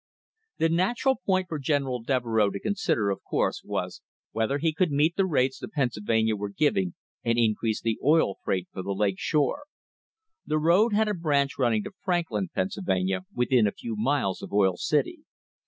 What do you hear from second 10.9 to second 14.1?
had a branch running to Franklin, Pennsyl vania, within a few